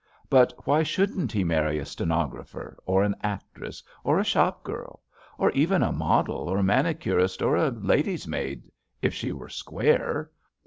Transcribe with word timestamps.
But 0.31 0.51
why 0.65 0.81
shouldn't 0.81 1.31
he 1.31 1.43
marry 1.43 1.77
a 1.77 1.85
stenographer, 1.85 2.75
or 2.87 3.03
an 3.03 3.13
actress, 3.21 3.83
or 4.03 4.17
a 4.17 4.23
shop 4.23 4.63
girl? 4.63 5.03
Or 5.37 5.51
even 5.51 5.83
a 5.83 5.91
model 5.91 6.49
or 6.49 6.63
manicurist 6.63 7.39
or 7.43 7.55
a 7.55 7.69
lady's 7.69 8.27
maid, 8.27 8.71
if 9.03 9.13
she 9.13 9.31
were 9.31 9.47
square? 9.47 10.31